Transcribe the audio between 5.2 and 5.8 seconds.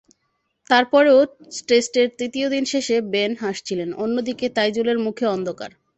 অন্ধকার।